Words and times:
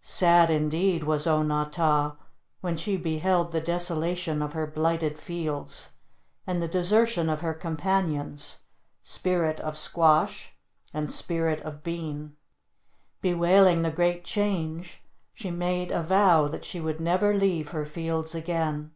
Sad 0.00 0.48
indeed 0.48 1.04
was 1.04 1.26
O 1.26 1.42
na 1.42 1.64
tah 1.64 2.16
when 2.62 2.74
she 2.74 2.96
beheld 2.96 3.52
the 3.52 3.60
desolation 3.60 4.40
of 4.40 4.54
her 4.54 4.66
blighted 4.66 5.18
fields, 5.18 5.90
and 6.46 6.62
the 6.62 6.66
desertion 6.68 7.28
of 7.28 7.42
her 7.42 7.52
companions, 7.52 8.62
Spirit 9.02 9.60
of 9.60 9.76
Squash 9.76 10.54
and 10.94 11.12
Spirit 11.12 11.60
of 11.60 11.82
Bean. 11.82 12.34
Bewailing 13.20 13.82
the 13.82 13.90
great 13.90 14.24
change, 14.24 15.02
she 15.34 15.50
made 15.50 15.90
a 15.90 16.02
vow 16.02 16.48
that 16.48 16.64
she 16.64 16.80
would 16.80 16.98
never 16.98 17.34
leave 17.34 17.72
her 17.72 17.84
fields 17.84 18.34
again. 18.34 18.92